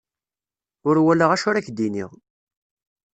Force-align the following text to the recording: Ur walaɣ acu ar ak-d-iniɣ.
Ur 0.87 0.95
walaɣ 1.05 1.29
acu 1.35 1.47
ar 1.49 1.57
ak-d-iniɣ. 1.57 2.11